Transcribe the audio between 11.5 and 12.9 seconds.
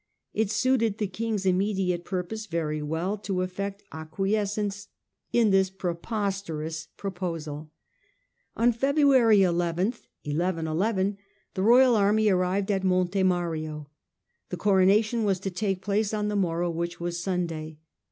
royal army 'arrived at